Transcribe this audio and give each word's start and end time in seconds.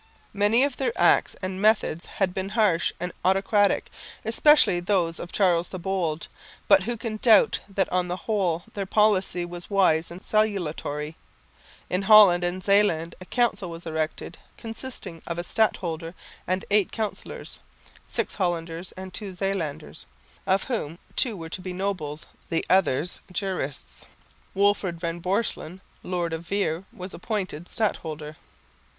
Many 0.33 0.63
of 0.63 0.77
their 0.77 0.91
acts 0.99 1.35
and 1.43 1.61
methods 1.61 2.07
had 2.17 2.33
been 2.33 2.49
harsh 2.57 2.91
and 2.99 3.11
autocratic, 3.23 3.91
especially 4.25 4.79
those 4.79 5.19
of 5.19 5.31
Charles 5.31 5.69
the 5.69 5.77
Bold, 5.77 6.27
but 6.67 6.85
who 6.85 6.97
can 6.97 7.17
doubt 7.17 7.59
that 7.69 7.87
on 7.93 8.07
the 8.07 8.17
whole 8.25 8.63
their 8.73 8.87
policy 8.87 9.45
was 9.45 9.69
wise 9.69 10.09
and 10.09 10.23
salutary? 10.23 11.15
In 11.87 12.01
Holland 12.01 12.43
and 12.43 12.63
Zeeland 12.63 13.13
a 13.21 13.25
Council 13.25 13.69
was 13.69 13.85
erected 13.85 14.39
consisting 14.57 15.21
of 15.27 15.37
a 15.37 15.43
Stadholder 15.43 16.15
and 16.47 16.65
eight 16.71 16.91
councillors 16.91 17.59
(six 18.07 18.33
Hollanders 18.33 18.91
and 18.93 19.13
two 19.13 19.31
Zeelanders) 19.33 20.07
of 20.47 20.63
whom 20.63 20.97
two 21.15 21.37
were 21.37 21.49
to 21.49 21.61
be 21.61 21.73
nobles, 21.73 22.25
the 22.49 22.65
others 22.71 23.21
jurists. 23.31 24.07
Wolferd 24.55 24.99
van 24.99 25.19
Borselen, 25.21 25.79
lord 26.01 26.33
of 26.33 26.41
Veere, 26.47 26.85
was 26.91 27.13
appointed 27.13 27.69
Stadholder. 27.69 28.37